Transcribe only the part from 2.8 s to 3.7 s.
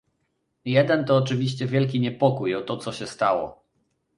się stało